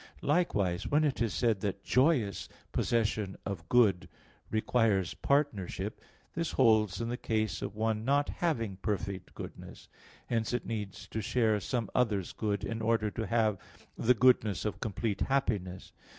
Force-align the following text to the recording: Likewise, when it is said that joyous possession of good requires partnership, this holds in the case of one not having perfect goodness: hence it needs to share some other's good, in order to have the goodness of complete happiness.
Likewise, 0.23 0.87
when 0.87 1.03
it 1.03 1.21
is 1.21 1.31
said 1.31 1.59
that 1.59 1.83
joyous 1.83 2.49
possession 2.71 3.37
of 3.45 3.69
good 3.69 4.09
requires 4.49 5.13
partnership, 5.13 6.01
this 6.33 6.53
holds 6.53 6.99
in 6.99 7.09
the 7.09 7.17
case 7.17 7.61
of 7.61 7.75
one 7.75 8.03
not 8.03 8.27
having 8.27 8.77
perfect 8.77 9.35
goodness: 9.35 9.89
hence 10.25 10.53
it 10.53 10.65
needs 10.65 11.07
to 11.09 11.21
share 11.21 11.59
some 11.59 11.87
other's 11.93 12.33
good, 12.33 12.63
in 12.63 12.81
order 12.81 13.11
to 13.11 13.27
have 13.27 13.59
the 13.95 14.15
goodness 14.15 14.65
of 14.65 14.79
complete 14.79 15.21
happiness. 15.21 15.93